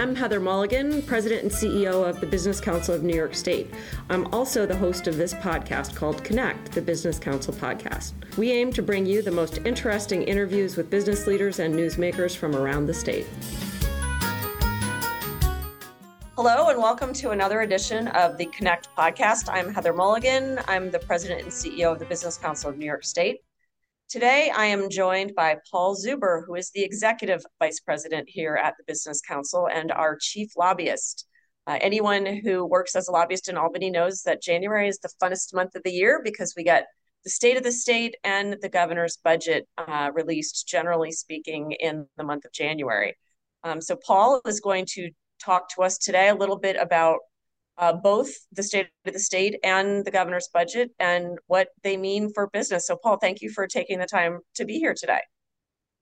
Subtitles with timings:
[0.00, 3.70] am Heather Mulligan, President and CEO of the Business Council of New York State.
[4.08, 8.12] I'm also the host of this podcast called Connect, the Business Council podcast.
[8.38, 12.56] We aim to bring you the most interesting interviews with business leaders and newsmakers from
[12.56, 13.26] around the state.
[16.34, 19.50] Hello, and welcome to another edition of the Connect podcast.
[19.52, 20.60] I'm Heather Mulligan.
[20.66, 23.42] I'm the president and CEO of the Business Council of New York State.
[24.10, 28.74] Today, I am joined by Paul Zuber, who is the executive vice president here at
[28.76, 31.28] the Business Council and our chief lobbyist.
[31.68, 35.54] Uh, anyone who works as a lobbyist in Albany knows that January is the funnest
[35.54, 36.88] month of the year because we get
[37.22, 42.24] the state of the state and the governor's budget uh, released, generally speaking, in the
[42.24, 43.16] month of January.
[43.62, 47.20] Um, so, Paul is going to talk to us today a little bit about
[47.80, 52.30] uh, both the state of the state and the governor's budget and what they mean
[52.32, 52.86] for business.
[52.86, 55.20] So, Paul, thank you for taking the time to be here today.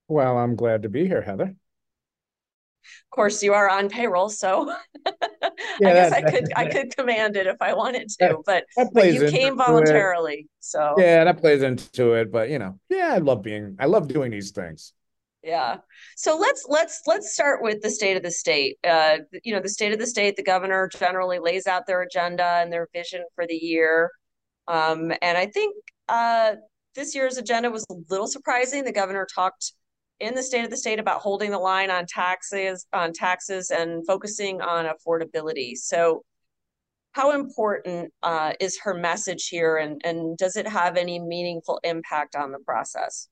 [0.08, 1.44] Well, I'm glad to be here, Heather.
[1.44, 4.74] Of course, you are on payroll, so
[5.06, 9.12] yeah, I guess I could I could command it if I wanted to, but, but
[9.12, 10.46] you came voluntarily, it.
[10.60, 12.32] so yeah, that plays into it.
[12.32, 14.94] But you know, yeah, I love being I love doing these things
[15.48, 15.78] yeah.
[16.16, 18.76] So let's let's let's start with the state of the state.
[18.86, 22.44] Uh, you know the state of the state the governor generally lays out their agenda
[22.44, 24.10] and their vision for the year.
[24.68, 25.74] Um, and i think
[26.10, 26.52] uh,
[26.94, 28.84] this year's agenda was a little surprising.
[28.84, 29.72] The governor talked
[30.20, 34.06] in the state of the state about holding the line on taxes on taxes and
[34.06, 35.76] focusing on affordability.
[35.76, 36.24] So
[37.12, 42.36] how important uh, is her message here and, and does it have any meaningful impact
[42.36, 43.28] on the process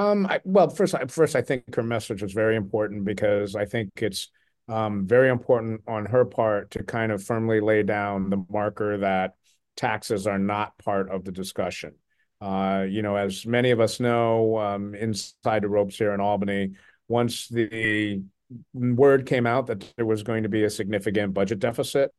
[0.00, 3.90] um, I, well, first, first, I think her message was very important because I think
[3.96, 4.30] it's
[4.66, 9.34] um, very important on her part to kind of firmly lay down the marker that
[9.76, 11.96] taxes are not part of the discussion.
[12.40, 16.70] Uh, you know, as many of us know, um, inside the ropes here in Albany,
[17.06, 18.22] once the
[18.72, 22.10] word came out that there was going to be a significant budget deficit,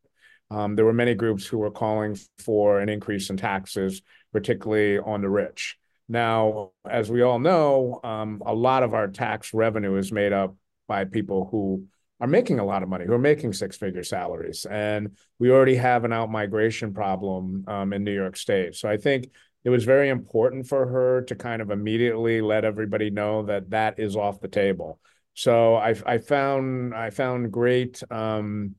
[0.51, 5.21] um, there were many groups who were calling for an increase in taxes, particularly on
[5.21, 5.79] the rich.
[6.11, 10.57] Now, as we all know, um, a lot of our tax revenue is made up
[10.85, 11.85] by people who
[12.19, 14.65] are making a lot of money, who are making six figure salaries.
[14.69, 18.75] And we already have an out migration problem um, in New York State.
[18.75, 19.29] So I think
[19.63, 23.97] it was very important for her to kind of immediately let everybody know that that
[23.97, 24.99] is off the table.
[25.33, 28.75] So I, I found I found great um,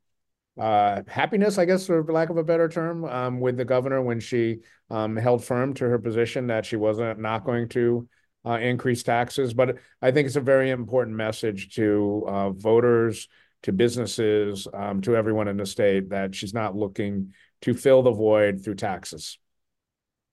[0.59, 4.21] uh, happiness, I guess, for lack of a better term, um, with the governor when
[4.21, 4.59] she
[4.91, 8.09] um, held firm to her position that she wasn't not going to
[8.45, 9.55] uh, increase taxes.
[9.55, 13.29] But I think it's a very important message to uh, voters,
[13.63, 18.13] to businesses, um, to everyone in the state that she's not looking to fill the
[18.13, 19.39] void through taxes.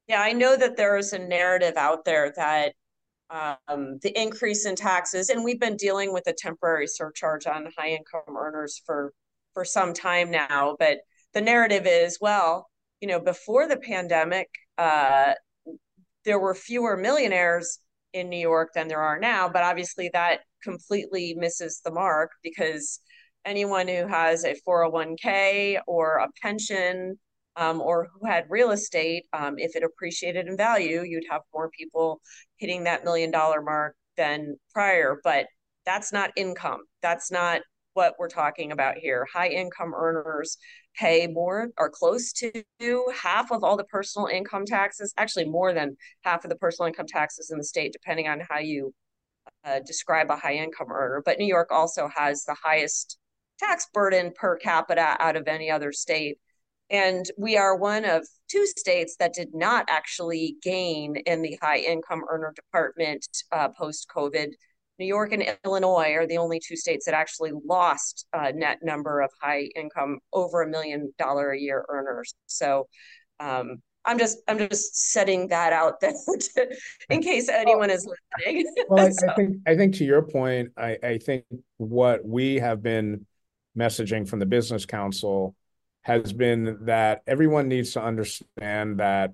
[0.07, 2.73] Yeah, I know that there is a narrative out there that
[3.29, 7.89] um, the increase in taxes, and we've been dealing with a temporary surcharge on high
[7.89, 9.13] income earners for
[9.53, 10.75] for some time now.
[10.79, 10.99] But
[11.33, 12.69] the narrative is, well,
[13.01, 15.33] you know, before the pandemic, uh,
[16.25, 17.79] there were fewer millionaires
[18.13, 19.49] in New York than there are now.
[19.49, 22.99] But obviously, that completely misses the mark because
[23.45, 27.17] anyone who has a 401k or a pension
[27.55, 31.69] um, or who had real estate, um, if it appreciated in value, you'd have more
[31.69, 32.21] people
[32.57, 35.19] hitting that million dollar mark than prior.
[35.23, 35.47] But
[35.85, 36.81] that's not income.
[37.01, 37.61] That's not
[37.93, 39.27] what we're talking about here.
[39.31, 40.57] High income earners
[40.95, 42.63] pay more or close to
[43.13, 47.07] half of all the personal income taxes, actually, more than half of the personal income
[47.07, 48.93] taxes in the state, depending on how you
[49.63, 51.21] uh, describe a high income earner.
[51.23, 53.17] But New York also has the highest
[53.59, 56.37] tax burden per capita out of any other state.
[56.89, 61.79] And we are one of two states that did not actually gain in the high
[61.79, 64.53] income earner department uh, post COVID
[64.99, 69.21] New York and Illinois are the only two states that actually lost a net number
[69.21, 72.33] of high income over a million dollar a year earners.
[72.47, 72.87] So
[73.39, 76.11] um, I'm just I'm just setting that out there
[76.55, 76.75] to,
[77.09, 78.65] in case anyone is listening.
[78.89, 79.29] Well, I, so.
[79.29, 81.45] I, think I think to your point, I, I think
[81.77, 83.25] what we have been
[83.77, 85.55] messaging from the Business Council
[86.01, 89.31] has been that everyone needs to understand that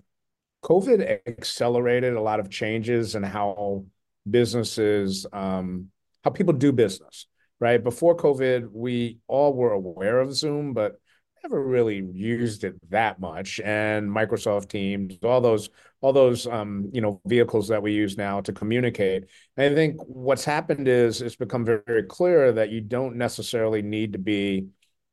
[0.63, 3.86] COVID accelerated a lot of changes in how
[4.30, 5.89] businesses, um,
[6.24, 7.27] how people do business,
[7.60, 7.83] right?
[7.83, 11.00] Before COVID, we all were aware of Zoom, but
[11.44, 13.60] never really used it that much.
[13.63, 15.69] And Microsoft Teams, all those,
[16.01, 19.25] all those, um, you know, vehicles that we use now to communicate.
[19.56, 23.83] And I think what's happened is it's become very, very clear that you don't necessarily
[23.83, 24.68] need to be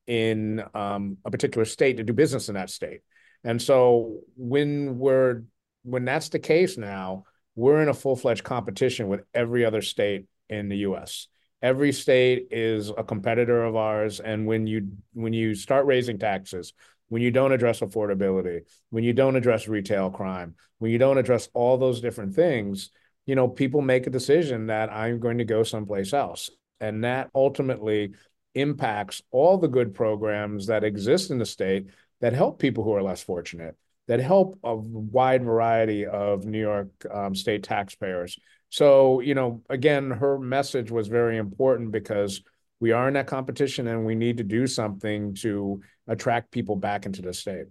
[0.07, 3.01] in um, a particular state to do business in that state.
[3.45, 5.43] And so when we're
[5.85, 10.27] when that's the case now, we're in a full fledged competition with every other state
[10.49, 11.29] in the US.
[11.63, 16.73] every state is a competitor of ours and when you when you start raising taxes
[17.09, 21.49] when you don't address affordability when you don't address retail crime when you don't address
[21.55, 22.91] all those different things
[23.27, 26.51] you know people make a decision that i'm going to go someplace else
[26.81, 28.13] and that ultimately
[28.55, 31.87] impacts all the good programs that exist in the state
[32.21, 33.77] that help people who are less fortunate
[34.09, 38.39] that help a wide variety of new york um, state taxpayers
[38.73, 42.41] so, you know, again, her message was very important because
[42.81, 47.05] we are in that competition and we need to do something to attract people back
[47.05, 47.67] into the state.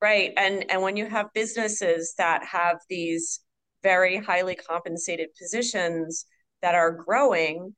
[0.00, 0.32] Right.
[0.38, 3.40] And and when you have businesses that have these
[3.82, 6.24] very highly compensated positions
[6.62, 7.74] that are growing,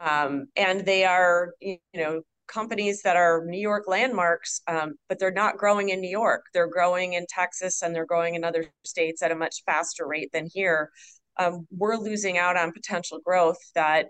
[0.00, 5.30] um, and they are, you know, companies that are New York landmarks, um, but they're
[5.30, 6.44] not growing in New York.
[6.54, 10.30] They're growing in Texas and they're growing in other states at a much faster rate
[10.32, 10.90] than here
[11.38, 14.06] um, we're losing out on potential growth that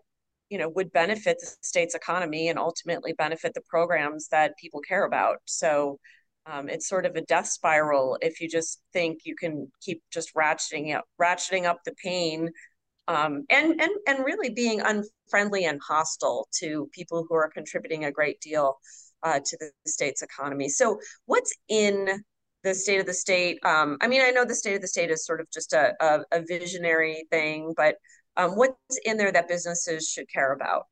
[0.48, 5.04] you know would benefit the state's economy and ultimately benefit the programs that people care
[5.04, 5.98] about so
[6.46, 10.34] um, it's sort of a death spiral if you just think you can keep just
[10.34, 12.48] ratcheting up ratcheting up the pain
[13.08, 18.12] um, and and and really being unfriendly and hostile to people who are contributing a
[18.12, 18.78] great deal
[19.22, 22.22] uh, to the state's economy so what's in
[22.66, 23.58] the state of the state.
[23.64, 25.94] Um, I mean, I know the state of the state is sort of just a,
[26.00, 27.96] a, a visionary thing, but
[28.36, 30.86] um, what's in there that businesses should care about?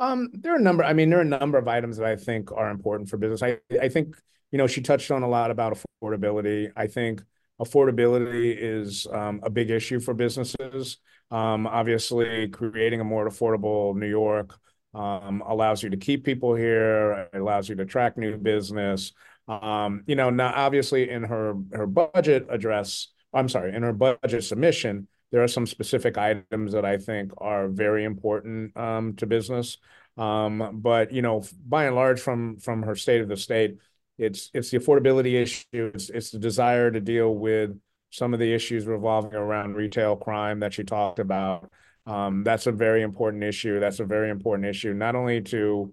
[0.00, 0.84] Um, there are a number.
[0.84, 3.42] I mean, there are a number of items that I think are important for business.
[3.42, 4.16] I I think
[4.52, 6.70] you know she touched on a lot about affordability.
[6.76, 7.22] I think
[7.60, 10.98] affordability is um, a big issue for businesses.
[11.30, 14.58] Um, obviously, creating a more affordable New York
[14.94, 17.28] um, allows you to keep people here.
[17.32, 19.12] It allows you to attract new business.
[19.46, 24.44] Um, you know, now obviously in her her budget address, I'm sorry, in her budget
[24.44, 29.78] submission, there are some specific items that I think are very important um, to business.
[30.16, 33.78] Um, but you know, by and large, from from her state of the state,
[34.18, 35.92] it's it's the affordability issue.
[35.94, 37.78] It's it's the desire to deal with
[38.10, 41.70] some of the issues revolving around retail crime that you talked about.
[42.06, 43.78] Um, that's a very important issue.
[43.80, 45.92] That's a very important issue, not only to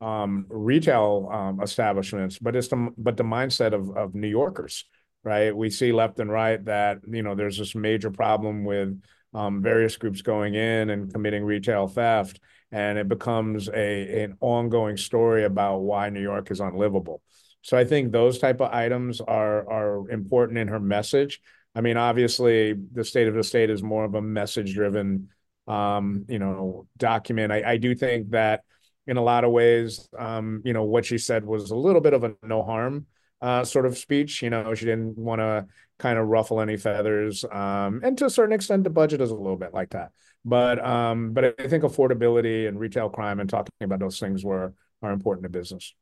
[0.00, 4.84] um, retail um, establishments, but the but the mindset of New Yorkers,
[5.22, 5.56] right?
[5.56, 9.00] We see left and right that you know there's this major problem with
[9.32, 12.40] various groups going in and committing retail theft,
[12.72, 17.22] and it becomes a an ongoing story about why New York is unlivable.
[17.62, 21.40] So I think those type of items are are important in her message.
[21.74, 25.28] I mean, obviously, the state of the state is more of a message driven,
[25.66, 27.52] um, you know, document.
[27.52, 28.64] I, I do think that
[29.06, 30.08] in a lot of ways.
[30.18, 33.06] Um, you know, what she said was a little bit of a no harm
[33.40, 34.42] uh, sort of speech.
[34.42, 35.66] You know, she didn't want to
[35.98, 37.44] kind of ruffle any feathers.
[37.44, 40.12] Um, and to a certain extent, the budget is a little bit like that.
[40.44, 44.74] But um, but I think affordability and retail crime and talking about those things were
[45.02, 45.94] are important to business.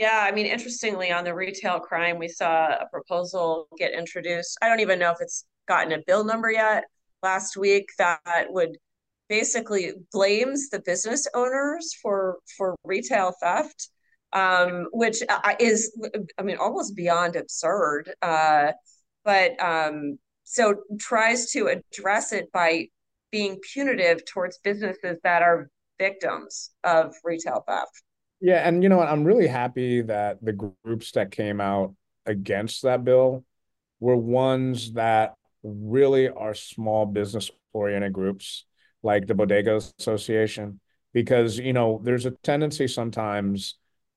[0.00, 4.56] Yeah, I mean, interestingly, on the retail crime, we saw a proposal get introduced.
[4.62, 6.84] I don't even know if it's gotten a bill number yet
[7.22, 8.78] last week that would
[9.28, 13.90] basically blames the business owners for for retail theft
[14.32, 15.18] um, which
[15.60, 15.94] is
[16.38, 18.72] i mean almost beyond absurd uh,
[19.22, 22.86] but um, so tries to address it by
[23.30, 28.02] being punitive towards businesses that are victims of retail theft
[28.40, 30.52] yeah and you know what i'm really happy that the
[30.84, 31.94] groups that came out
[32.26, 33.44] against that bill
[34.00, 38.64] were ones that really are small business oriented groups
[39.02, 40.80] like the Bodega Association,
[41.12, 43.76] because you know there's a tendency sometimes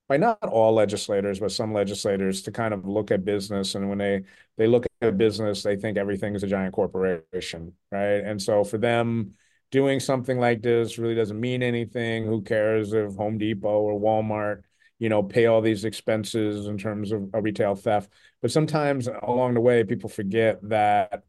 [0.09, 3.97] by not all legislators, but some legislators to kind of look at business, and when
[3.97, 4.23] they
[4.57, 8.23] they look at business, they think everything is a giant corporation, right?
[8.23, 9.35] And so for them,
[9.73, 12.25] doing something like this really doesn't mean anything.
[12.25, 14.61] Who cares if Home Depot or Walmart,
[14.99, 18.11] you know, pay all these expenses in terms of, of retail theft?
[18.39, 21.23] But sometimes along the way, people forget that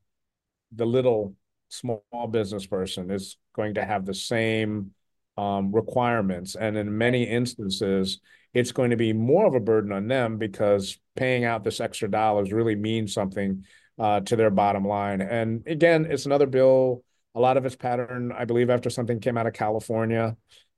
[0.72, 1.34] the little
[1.70, 4.90] small business person is going to have the same
[5.38, 6.54] um, requirements.
[6.54, 8.20] And in many instances,
[8.52, 12.10] it's going to be more of a burden on them because paying out this extra
[12.10, 13.64] dollars really means something
[13.98, 15.22] uh, to their bottom line.
[15.22, 17.04] And again, it's another bill.
[17.34, 20.36] A lot of its pattern, I believe, after something came out of California.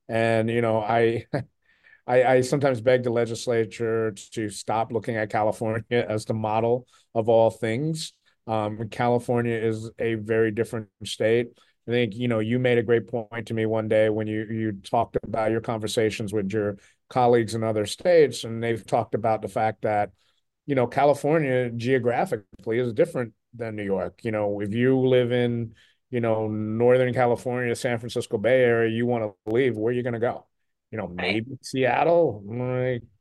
[0.09, 1.27] And, you know, I.
[2.09, 6.87] I, I, sometimes beg the legislature to stop looking at California as the model
[7.17, 8.13] of all things.
[8.47, 11.49] Um, California is a very different state.
[11.89, 14.45] I think you know you made a great point to me one day when you
[14.51, 19.43] you talked about your conversations with your colleagues in other states, and they've talked about
[19.43, 20.11] the fact that
[20.67, 24.21] you know California geographically is different than New York.
[24.25, 25.75] You know, if you live in
[26.11, 30.03] you know, Northern California, San Francisco Bay Area, you want to leave, where are you
[30.03, 30.47] going to go?
[30.91, 32.43] You know, maybe Seattle,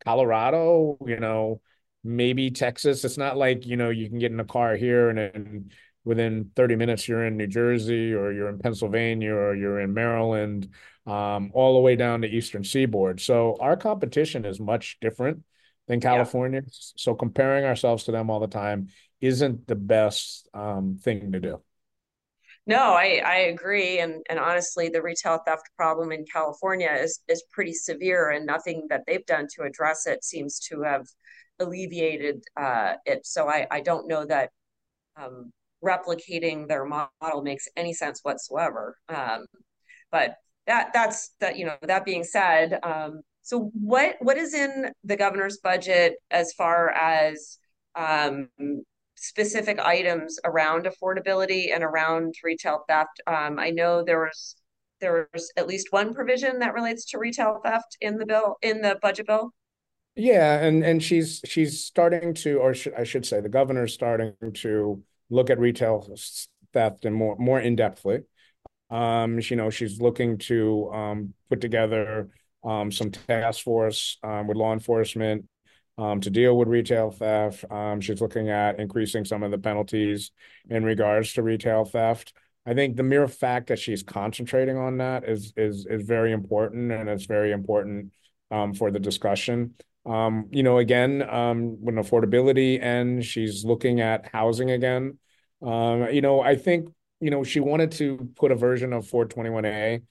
[0.04, 1.62] Colorado, you know,
[2.04, 3.04] maybe Texas.
[3.04, 5.74] It's not like, you know, you can get in a car here and, and
[6.04, 10.70] within 30 minutes you're in New Jersey or you're in Pennsylvania or you're in Maryland,
[11.08, 13.20] um, all the way down to Eastern Seaboard.
[13.20, 15.44] So our competition is much different
[15.88, 16.62] than California.
[16.64, 16.70] Yeah.
[16.96, 18.90] So comparing ourselves to them all the time
[19.22, 21.62] isn't the best um, thing to do.
[22.68, 24.00] No, I, I agree.
[24.00, 28.88] And and honestly, the retail theft problem in California is is pretty severe and nothing
[28.90, 31.06] that they've done to address it seems to have
[31.60, 33.26] alleviated uh, it.
[33.26, 34.50] So I, I don't know that
[35.18, 35.52] um,
[35.84, 38.98] replicating their model makes any sense whatsoever.
[39.10, 39.46] Um,
[40.12, 40.36] but
[40.68, 45.18] that that's that you know that being said, um, so what what is in the
[45.18, 47.60] governor's budget as far as
[47.96, 48.50] um,
[49.16, 53.22] specific items around affordability and around retail theft?
[53.28, 54.56] Um, I know there was
[55.02, 58.98] there's at least one provision that relates to retail theft in the bill in the
[59.02, 59.52] budget bill.
[60.16, 64.34] Yeah, and and she's she's starting to, or sh- I should say, the governor's starting
[64.54, 66.08] to look at retail
[66.74, 68.24] theft and more more in depthly.
[68.90, 72.30] Um, you know, she's looking to um, put together
[72.64, 75.46] um, some task force um, with law enforcement
[75.98, 77.66] um, to deal with retail theft.
[77.70, 80.32] Um, she's looking at increasing some of the penalties
[80.70, 82.34] in regards to retail theft.
[82.66, 86.92] I think the mere fact that she's concentrating on that is is is very important,
[86.92, 88.12] and it's very important
[88.52, 89.76] um, for the discussion.
[90.06, 95.20] Um, you know, again, um, when affordability ends, she's looking at housing again.
[95.62, 100.02] Um, you know, I think you know she wanted to put a version of 421A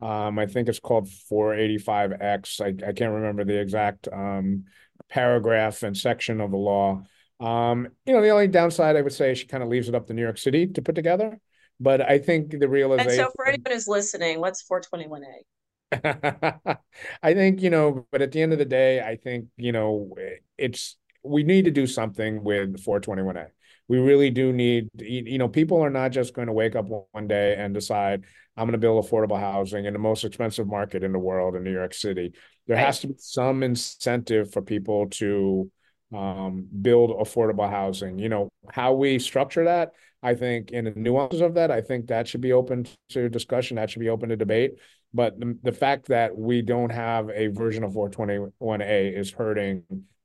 [0.00, 2.60] um, I think it's called 485X.
[2.60, 4.64] I, I can't remember the exact um,
[5.08, 7.02] paragraph and section of the law.
[7.40, 10.06] Um, you know, the only downside I would say she kind of leaves it up
[10.08, 11.38] to New York City to put together.
[11.80, 13.10] But I think the realization.
[13.10, 15.44] And so, for anyone who's listening, what's 421A?
[17.22, 20.14] I think, you know, but at the end of the day, I think, you know,
[20.56, 23.48] it's we need to do something with 421A.
[23.88, 27.26] We really do need, you know, people are not just going to wake up one
[27.26, 28.24] day and decide,
[28.56, 31.64] I'm going to build affordable housing in the most expensive market in the world in
[31.64, 32.34] New York City.
[32.68, 32.86] There right.
[32.86, 35.70] has to be some incentive for people to
[36.14, 38.18] um, build affordable housing.
[38.18, 42.06] You know, how we structure that, I think, in the nuances of that, I think
[42.06, 43.76] that should be open to discussion.
[43.76, 44.74] That should be open to debate.
[45.14, 49.82] But the, the fact that we don't have a version of 421A is hurting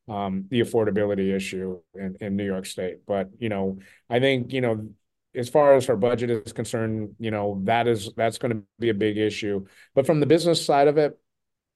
[0.10, 3.06] um, the affordability issue in, in New York State.
[3.08, 4.90] But, you know, I think, you know,
[5.36, 8.90] as far as her budget is concerned, you know, that is that's going to be
[8.90, 9.66] a big issue.
[9.96, 11.18] But from the business side of it,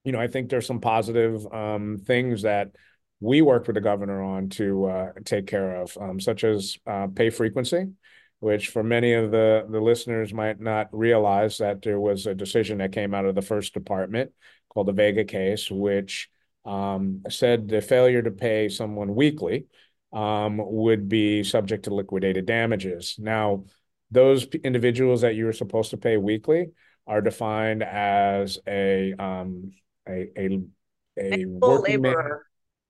[0.03, 2.71] you know, I think there's some positive um, things that
[3.19, 7.07] we worked with the governor on to uh, take care of, um, such as uh,
[7.07, 7.87] pay frequency,
[8.39, 12.77] which for many of the the listeners might not realize that there was a decision
[12.77, 14.31] that came out of the first department
[14.69, 16.29] called the Vega case, which
[16.65, 19.65] um, said the failure to pay someone weekly
[20.13, 23.15] um, would be subject to liquidated damages.
[23.17, 23.65] Now,
[24.11, 26.67] those individuals that you were supposed to pay weekly
[27.07, 29.71] are defined as a um,
[30.07, 30.61] a a
[31.17, 32.23] a working laborer.
[32.23, 32.39] Man,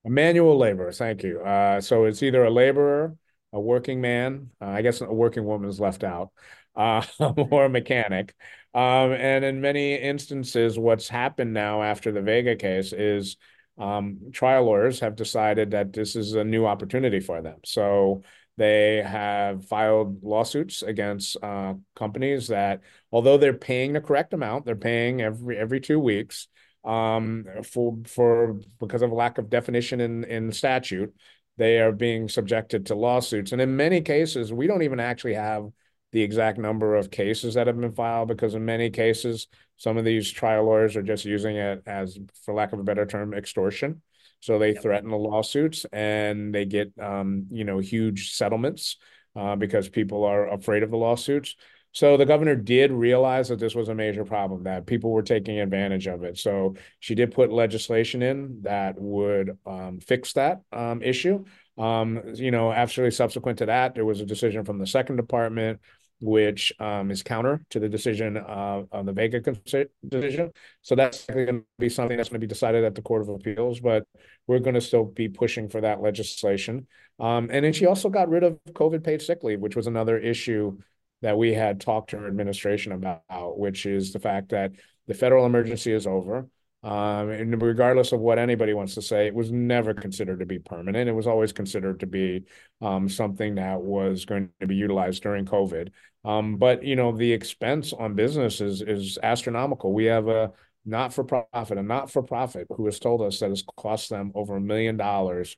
[0.06, 0.92] a manual laborer.
[0.92, 1.42] Thank you.
[1.42, 3.16] Uh, so it's either a laborer,
[3.54, 4.52] a working man.
[4.62, 6.32] Uh, I guess a working woman is left out,
[6.76, 8.36] uh, or a mechanic.
[8.74, 13.38] Um, and in many instances, what's happened now after the Vega case is
[13.78, 17.60] um, trial lawyers have decided that this is a new opportunity for them.
[17.66, 18.24] So
[18.58, 22.82] they have filed lawsuits against uh, companies that,
[23.12, 26.48] although they're paying the correct amount, they're paying every every two weeks
[26.88, 31.14] um, for for because of lack of definition in in statute.
[31.58, 35.70] They are being subjected to lawsuits, and in many cases, we don't even actually have
[36.12, 40.06] the exact number of cases that have been filed because in many cases some of
[40.06, 44.02] these trial lawyers are just using it as for lack of a better term extortion
[44.40, 44.82] so they yep.
[44.82, 48.98] threaten the lawsuits and they get um, you know huge settlements
[49.36, 51.56] uh, because people are afraid of the lawsuits
[51.98, 55.60] so the governor did realize that this was a major problem that people were taking
[55.60, 61.02] advantage of it so she did put legislation in that would um, fix that um,
[61.02, 61.44] issue
[61.78, 65.80] um, you know, actually subsequent to that, there was a decision from the second department
[66.20, 70.52] which um, is counter to the decision uh, on the Vega decision.
[70.82, 73.30] So that's going to be something that's going to be decided at the Court of
[73.30, 74.04] Appeals, but
[74.48, 76.88] we're going to still be pushing for that legislation.
[77.20, 80.18] Um, and then she also got rid of COVID paid sick leave, which was another
[80.18, 80.78] issue
[81.22, 84.72] that we had talked to her administration about, which is the fact that
[85.08, 86.48] the federal emergency is over.
[86.84, 90.60] Um, and regardless of what anybody wants to say, it was never considered to be
[90.60, 91.10] permanent.
[91.10, 92.46] It was always considered to be
[92.82, 95.90] um, something that was going to be utilized during COVID.
[96.24, 99.92] Um, but you know, the expense on business is is astronomical.
[99.92, 100.52] We have a
[100.86, 104.32] not for profit, a not for profit, who has told us that it's cost them
[104.36, 105.58] over a million dollars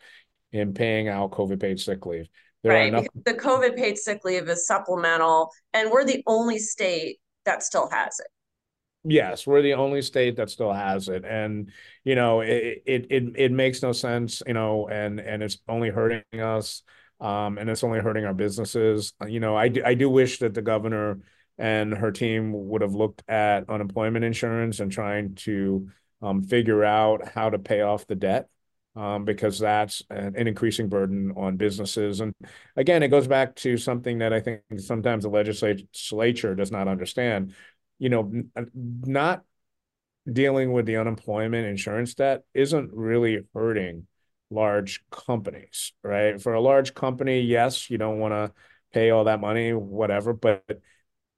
[0.52, 2.30] in paying out COVID paid sick leave.
[2.64, 2.88] There right.
[2.90, 7.90] Enough- the COVID paid sick leave is supplemental, and we're the only state that still
[7.90, 8.28] has it.
[9.06, 11.72] Yes, we're the only state that still has it, and
[12.04, 15.90] you know it it it, it makes no sense, you know, and and it's only
[15.90, 16.84] hurting us,
[17.22, 19.14] um, and it's only hurting our businesses.
[19.26, 21.20] You know, I do, I do wish that the governor
[21.58, 25.90] and her team would have looked at unemployment insurance and trying to
[26.22, 28.50] um, figure out how to pay off the debt
[28.96, 32.20] um, because that's an, an, increasing burden on businesses.
[32.20, 32.34] And
[32.76, 37.54] again, it goes back to something that I think sometimes the legislature does not understand.
[38.00, 38.32] You know,
[38.76, 39.44] not
[40.32, 44.08] dealing with the unemployment insurance debt isn't really hurting
[44.50, 46.42] large companies, right?
[46.42, 48.52] For a large company, yes, you don't want to
[48.92, 50.64] pay all that money, whatever, but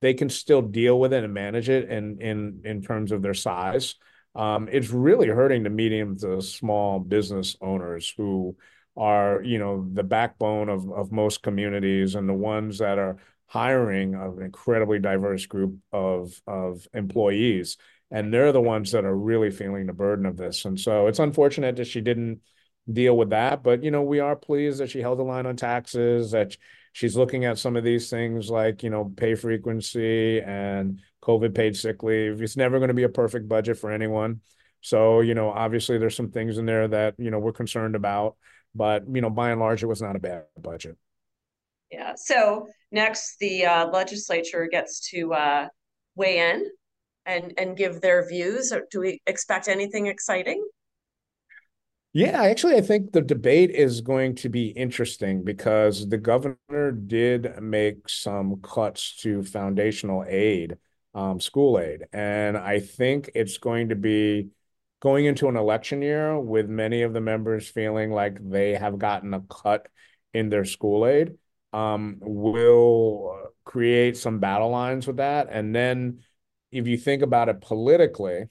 [0.01, 3.33] they can still deal with it and manage it in in in terms of their
[3.33, 3.95] size
[4.35, 8.55] um, it's really hurting the medium to small business owners who
[8.95, 14.15] are, you know, the backbone of, of most communities and the ones that are hiring
[14.15, 17.77] an incredibly diverse group of, of employees.
[18.09, 20.65] And they're the ones that are really feeling the burden of this.
[20.65, 22.41] And so it's unfortunate that she didn't
[22.91, 23.63] deal with that.
[23.63, 26.57] But, you know, we are pleased that she held the line on taxes, that
[26.91, 31.75] she's looking at some of these things like, you know, pay frequency and COVID paid
[31.75, 32.41] sick leave.
[32.41, 34.41] It's never going to be a perfect budget for anyone.
[34.81, 38.35] So, you know, obviously there's some things in there that, you know, we're concerned about,
[38.73, 40.97] but, you know, by and large, it was not a bad budget.
[41.91, 42.13] Yeah.
[42.15, 45.67] So next, the uh, legislature gets to uh,
[46.15, 46.65] weigh in
[47.25, 48.73] and and give their views.
[48.89, 50.65] Do we expect anything exciting?
[52.13, 57.61] Yeah, actually, I think the debate is going to be interesting because the governor did
[57.61, 60.77] make some cuts to foundational aid
[61.13, 62.03] um, school aid.
[62.11, 64.49] And I think it's going to be
[64.99, 69.33] going into an election year with many of the members feeling like they have gotten
[69.33, 69.87] a cut
[70.33, 71.35] in their school aid
[71.71, 75.47] um, will create some battle lines with that.
[75.49, 76.23] And then
[76.73, 78.45] if you think about it politically,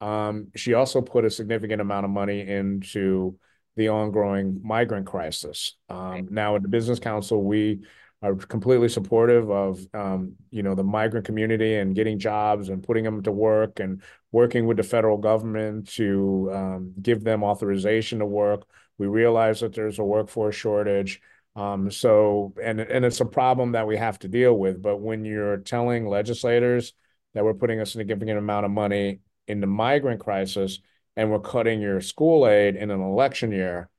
[0.00, 3.38] um, she also put a significant amount of money into
[3.76, 5.76] the ongoing migrant crisis.
[5.88, 6.28] Um.
[6.30, 7.80] Now, at the Business Council, we
[8.22, 13.04] are completely supportive of um, you know the migrant community and getting jobs and putting
[13.04, 18.26] them to work and working with the federal government to um, give them authorization to
[18.26, 18.64] work.
[18.98, 21.20] We realize that there's a workforce shortage.
[21.56, 24.82] Um, so and and it's a problem that we have to deal with.
[24.82, 26.92] But when you're telling legislators
[27.34, 30.78] that we're putting a significant amount of money in the migrant crisis
[31.16, 33.90] and we're cutting your school aid in an election year,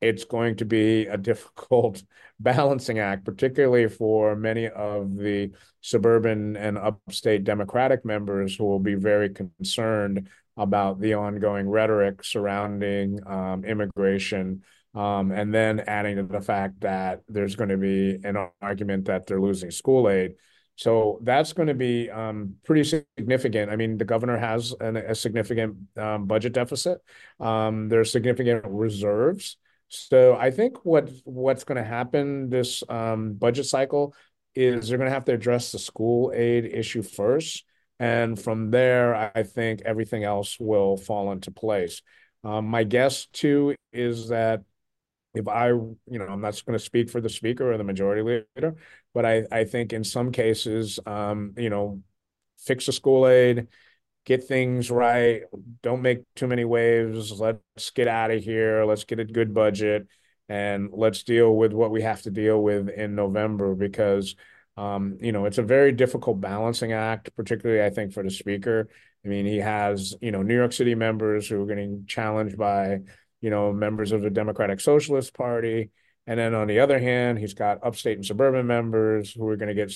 [0.00, 2.02] it's going to be a difficult
[2.40, 5.50] balancing act, particularly for many of the
[5.82, 13.18] suburban and upstate Democratic members who will be very concerned about the ongoing rhetoric surrounding
[13.26, 14.62] um, immigration.
[14.94, 19.26] Um, and then adding to the fact that there's going to be an argument that
[19.26, 20.34] they're losing school aid.
[20.80, 23.70] So that's going to be um, pretty significant.
[23.70, 27.02] I mean, the governor has an, a significant um, budget deficit.
[27.38, 29.58] Um, are significant reserves.
[29.88, 34.14] So I think what what's going to happen this um, budget cycle
[34.54, 37.62] is they're going to have to address the school aid issue first,
[37.98, 42.00] and from there, I think everything else will fall into place.
[42.42, 44.62] Um, my guess too is that
[45.34, 48.22] if I, you know, I'm not going to speak for the speaker or the majority
[48.22, 48.76] leader,
[49.14, 52.02] but I I think in some cases, um, you know,
[52.58, 53.68] fix the school aid
[54.26, 55.42] get things right.
[55.82, 57.32] Don't make too many waves.
[57.32, 58.84] Let's get out of here.
[58.84, 60.06] Let's get a good budget
[60.48, 64.34] and let's deal with what we have to deal with in November because
[64.76, 68.88] um, you know, it's a very difficult balancing act, particularly I think for the speaker.
[69.24, 73.00] I mean, he has, you know, New York City members who are getting challenged by,
[73.42, 75.90] you know, members of the Democratic Socialist Party.
[76.30, 79.68] And then on the other hand, he's got upstate and suburban members who are going
[79.68, 79.92] to get,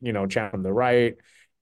[0.00, 1.14] you know, challenged the right.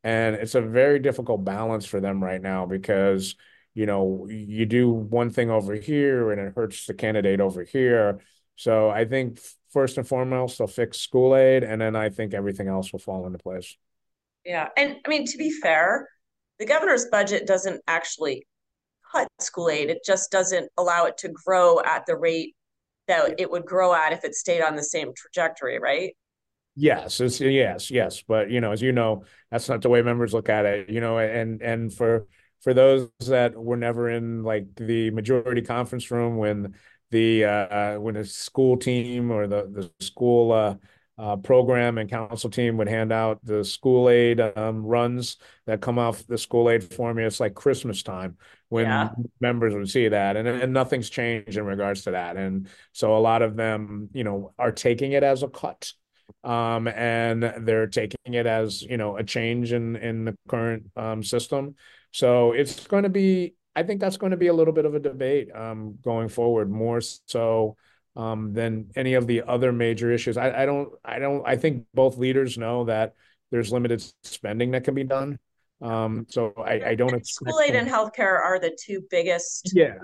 [0.03, 3.35] And it's a very difficult balance for them right now because,
[3.75, 8.21] you know, you do one thing over here and it hurts the candidate over here.
[8.57, 12.67] So I think first and foremost, they'll fix school aid, and then I think everything
[12.67, 13.77] else will fall into place.
[14.43, 14.71] Yeah.
[14.75, 16.09] And I mean, to be fair,
[16.59, 18.47] the governor's budget doesn't actually
[19.13, 22.57] cut school aid, it just doesn't allow it to grow at the rate
[23.09, 26.17] that it would grow at if it stayed on the same trajectory, right?
[26.77, 30.35] Yes, it's yes, yes, but you know, as you know, that's not the way members
[30.35, 30.91] look at it.
[30.91, 32.27] You know, and and for
[32.63, 36.75] for those that were never in like the majority conference room when
[37.11, 40.75] the uh, when a school team or the the school uh,
[41.17, 45.37] uh, program and council team would hand out the school aid um, runs
[45.67, 47.29] that come off the school aid formula.
[47.29, 48.37] It's like Christmas time
[48.75, 49.11] when Yeah.
[49.41, 52.37] members would see that, and and nothing's changed in regards to that.
[52.37, 55.93] And so a lot of them, you know, are taking it as a cut,
[56.43, 61.23] um, and they're taking it as you know a change in in the current um,
[61.23, 61.77] system.
[62.11, 63.55] So it's going to be.
[63.77, 66.69] I think that's going to be a little bit of a debate um, going forward,
[66.71, 67.77] more so
[68.17, 70.37] um, than any of the other major issues.
[70.37, 73.15] I, I don't, I don't, I think both leaders know that
[73.51, 75.39] there's limited spending that can be done.
[75.85, 79.99] Um, so I, I don't expect School aid and healthcare are the two biggest yeah,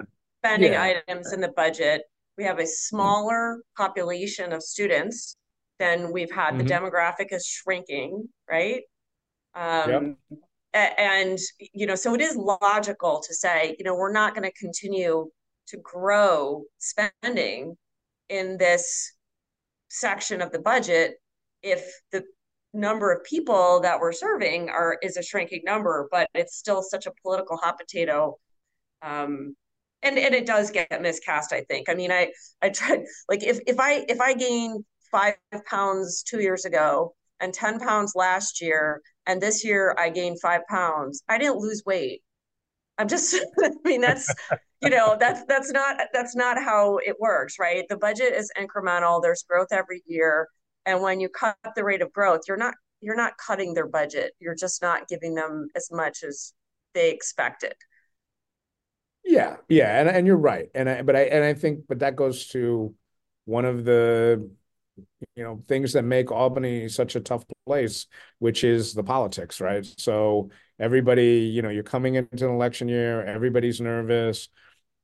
[0.44, 0.82] spending yeah.
[1.08, 2.02] items in the budget.
[2.36, 5.36] We have a smaller population of students
[5.78, 6.58] than we've had.
[6.58, 6.68] The Mhm.
[6.92, 8.82] demographic is shrinking, right?
[9.54, 10.18] Um,
[10.74, 11.38] a- and
[11.72, 15.30] you know, so it is logical to say, you know, we're not going to continue
[15.68, 17.78] to grow spending
[18.28, 19.14] in this
[19.88, 21.20] section of the budget
[21.62, 22.24] if the
[22.72, 27.06] number of people that we're serving are is a shrinking number, but it's still such
[27.06, 28.38] a political hot potato.
[29.02, 29.56] Um,
[30.02, 31.88] and and it does get miscast, I think.
[31.88, 35.34] I mean, I I tried like if if I if I gain five
[35.66, 40.62] pounds two years ago and 10 pounds last year, and this year I gained five
[40.68, 42.22] pounds, I didn't lose weight.
[42.98, 44.32] I'm just I mean that's
[44.82, 47.84] you know that's that's not that's not how it works, right?
[47.88, 49.22] The budget is incremental.
[49.22, 50.48] There's growth every year,
[50.86, 54.32] and when you cut the rate of growth, you're not you're not cutting their budget.
[54.40, 56.52] You're just not giving them as much as
[56.94, 57.74] they expected.
[59.24, 60.68] Yeah, yeah, and and you're right.
[60.74, 62.94] And I but I and I think but that goes to
[63.44, 64.50] one of the
[65.36, 68.06] you know things that make Albany such a tough place,
[68.38, 69.86] which is the politics, right?
[69.98, 74.48] So everybody, you know, you're coming into an election year, everybody's nervous.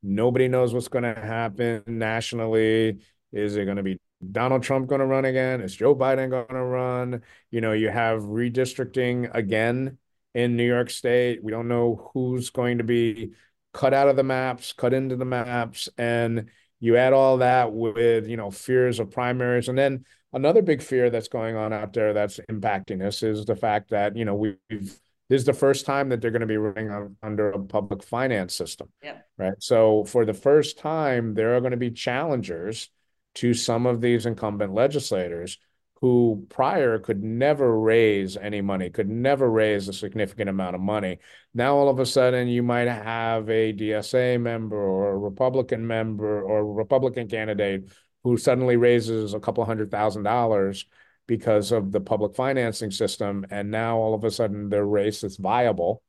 [0.03, 2.99] Nobody knows what's going to happen nationally.
[3.31, 3.99] Is it going to be
[4.31, 5.61] Donald Trump going to run again?
[5.61, 7.21] Is Joe Biden going to run?
[7.51, 9.97] You know, you have redistricting again
[10.33, 11.43] in New York State.
[11.43, 13.33] We don't know who's going to be
[13.73, 16.49] cut out of the maps, cut into the maps, and
[16.79, 19.67] you add all that with, you know, fears of primaries.
[19.67, 23.55] And then another big fear that's going on out there that's impacting us is the
[23.55, 24.99] fact that, you know, we've
[25.29, 28.01] this is the first time that they're going to be running on, under a public
[28.01, 28.89] finance system.
[29.03, 29.17] Yeah.
[29.37, 29.55] Right.
[29.59, 32.89] So for the first time, there are going to be challengers
[33.37, 35.59] to some of these incumbent legislators
[36.01, 41.19] who prior could never raise any money, could never raise a significant amount of money.
[41.53, 46.41] Now, all of a sudden, you might have a DSA member or a Republican member
[46.41, 47.91] or a Republican candidate
[48.23, 50.85] who suddenly raises a couple hundred thousand dollars
[51.27, 53.45] because of the public financing system.
[53.51, 56.01] And now all of a sudden their race is viable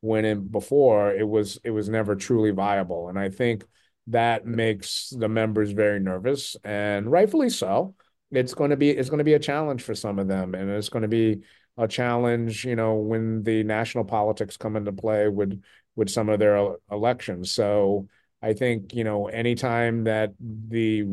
[0.00, 3.08] when in, before it was it was never truly viable.
[3.08, 3.64] And I think
[4.08, 7.94] that makes the members very nervous and rightfully so.
[8.30, 10.70] It's going to be it's going to be a challenge for some of them, and
[10.70, 11.42] it's going to be
[11.76, 15.62] a challenge, you know, when the national politics come into play with
[15.96, 17.52] with some of their elections.
[17.52, 18.08] So
[18.42, 21.04] I think, you know, anytime that the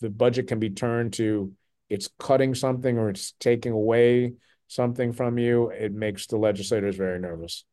[0.00, 1.52] the budget can be turned to
[1.88, 4.34] it's cutting something or it's taking away
[4.68, 7.64] something from you, it makes the legislators very nervous.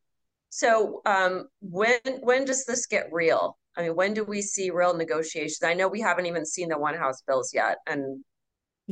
[0.50, 3.58] So um, when when does this get real?
[3.76, 5.62] I mean, when do we see real negotiations?
[5.62, 8.24] I know we haven't even seen the one house bills yet, and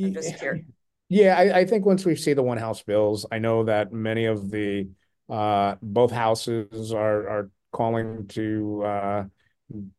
[0.03, 0.63] I'm just curious.
[1.09, 4.25] Yeah, I, I think once we see the one house bills, I know that many
[4.25, 4.89] of the
[5.29, 9.23] uh, both houses are are calling to uh,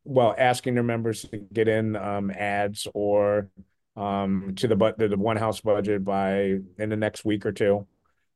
[0.03, 3.49] well asking their members to get in um, ads or
[3.95, 7.51] um, to the but the, the one house budget by in the next week or
[7.53, 7.87] two.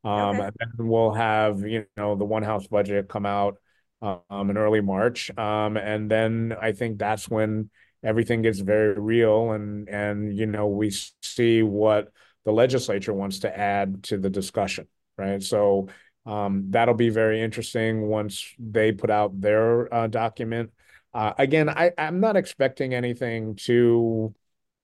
[0.03, 0.41] Um, Okay.
[0.41, 3.57] and then we'll have you know the one house budget come out
[4.01, 7.69] um, in early March, um, and then I think that's when
[8.03, 12.11] everything gets very real, and and you know we see what
[12.45, 14.87] the legislature wants to add to the discussion,
[15.17, 15.41] right?
[15.41, 15.87] So
[16.25, 20.71] um, that'll be very interesting once they put out their uh, document.
[21.13, 24.33] Uh, again, I, I'm not expecting anything to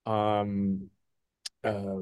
[0.06, 0.90] um
[1.64, 1.98] uh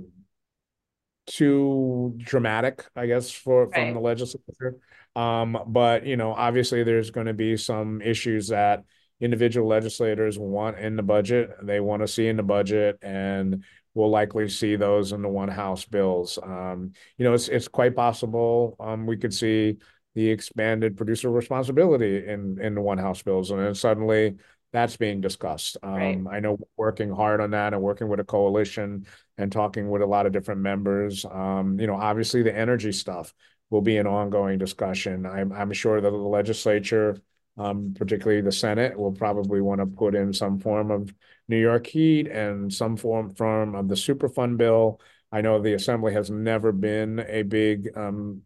[1.28, 4.78] too dramatic, I guess, for from the legislature.
[5.15, 8.84] Um, but you know, obviously there's going to be some issues that
[9.19, 11.51] individual legislators want in the budget.
[11.63, 15.47] They want to see in the budget, and we'll likely see those in the one
[15.47, 16.38] House bills.
[16.41, 19.78] Um, you know, it's it's quite possible um we could see
[20.15, 24.36] the expanded producer responsibility in in the one House bills, and then suddenly
[24.73, 25.78] that's being discussed.
[25.82, 26.15] Right.
[26.15, 29.06] Um, I know working hard on that and working with a coalition
[29.38, 31.23] and talking with a lot of different members.
[31.23, 33.34] Um, you know, obviously the energy stuff
[33.69, 35.25] will be an ongoing discussion.
[35.25, 37.17] I'm I'm sure that the legislature,
[37.58, 41.13] um, particularly the Senate, will probably want to put in some form of
[41.47, 45.01] New York Heat and some form form of the Superfund bill.
[45.32, 48.43] I know the Assembly has never been a big um,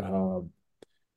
[0.00, 0.40] uh,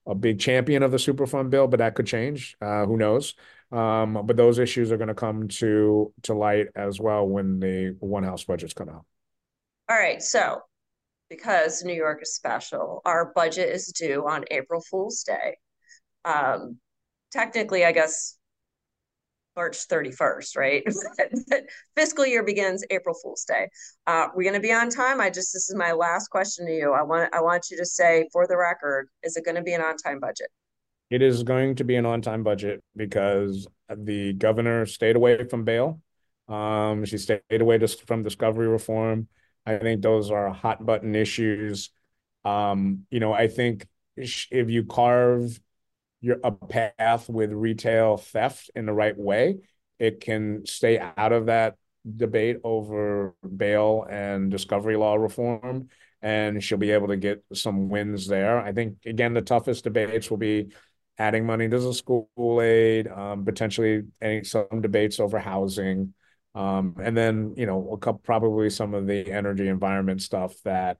[0.05, 2.55] a big champion of the Superfund bill, but that could change.
[2.61, 3.35] Uh, who knows?
[3.71, 7.95] Um, but those issues are going to come to to light as well when the
[7.99, 9.05] one house budgets come out.
[9.89, 10.61] All right, so
[11.29, 15.57] because New York is special, our budget is due on April Fool's Day.
[16.25, 16.77] Um,
[17.31, 18.37] technically, I guess
[19.57, 20.83] March 31st, right?
[21.95, 23.67] Fiscal year begins April Fool's Day.
[24.05, 25.19] Uh, we're going to be on time.
[25.19, 26.93] I just this is my last question to you.
[26.93, 29.73] I want I want you to say for the record, is it going to be
[29.73, 30.47] an on-time budget?
[31.09, 36.01] It is going to be an on-time budget because the governor stayed away from bail.
[36.47, 39.27] Um, she stayed away from discovery reform.
[39.67, 41.89] I think those are hot button issues.
[42.45, 45.59] Um, you know, I think if you carve
[46.21, 49.57] your a path with retail theft in the right way,
[49.99, 51.75] it can stay out of that
[52.15, 55.89] debate over bail and discovery law reform,
[56.21, 58.59] and she'll be able to get some wins there.
[58.59, 60.71] I think again the toughest debates will be
[61.17, 66.13] adding money to the school aid, um, potentially any some debates over housing,
[66.57, 70.97] and then you know probably some of the energy environment stuff that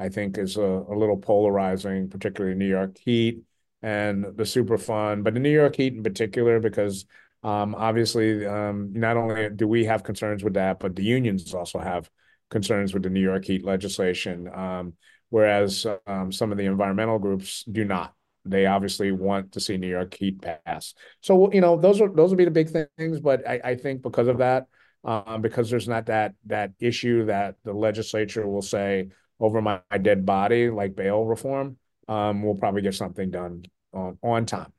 [0.00, 3.42] I think is a, little polarizing, particularly New York heat
[3.82, 7.06] and the Superfund, but the New York Heat in particular, because
[7.42, 11.78] um, obviously, um, not only do we have concerns with that, but the unions also
[11.78, 12.10] have
[12.50, 14.94] concerns with the New York Heat legislation, um,
[15.30, 18.14] whereas um, some of the environmental groups do not.
[18.44, 20.94] They obviously want to see New York Heat pass.
[21.20, 23.20] So you know, those are those will be the big things.
[23.20, 24.66] But I think because of that,
[25.04, 29.08] um, because there's not that that issue that the legislature will say
[29.38, 31.76] over my, my dead body, like bail reform
[32.10, 34.72] um, we'll probably get something done on, on time.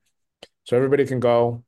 [0.65, 1.63] So everybody can go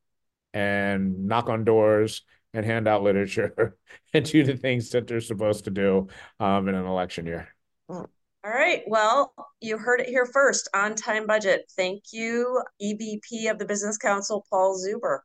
[0.54, 3.78] and knock on doors and hand out literature
[4.14, 7.48] and do the things that they're supposed to do um, in an election year.
[7.90, 8.84] All right.
[8.88, 11.72] Well, you heard it here first on time budget.
[11.78, 15.20] Thank you, EVP of the Business Council, Paul Zuber.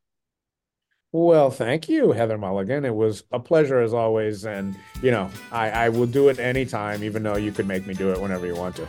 [1.12, 2.84] Well, thank you, Heather Mulligan.
[2.84, 4.44] It was a pleasure as always.
[4.44, 7.94] And, you know, I, I will do it anytime, even though you could make me
[7.94, 8.88] do it whenever you want to.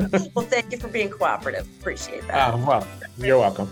[0.34, 1.66] well, thank you for being cooperative.
[1.80, 2.54] Appreciate that.
[2.54, 2.86] Uh, well,
[3.18, 3.68] you're welcome.